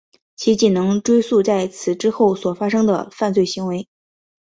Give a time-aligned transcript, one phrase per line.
[0.35, 3.87] 其仅能追诉在此之后所发生的犯罪行为。